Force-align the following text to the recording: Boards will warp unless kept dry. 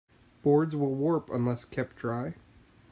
Boards 0.41 0.75
will 0.75 0.95
warp 0.95 1.29
unless 1.29 1.63
kept 1.63 1.95
dry. 1.97 2.33